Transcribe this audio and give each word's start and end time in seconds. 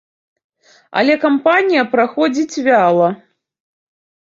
Але 1.01 1.13
кампанія 1.27 1.83
праходзіць 1.95 2.61
вяла. 2.73 3.15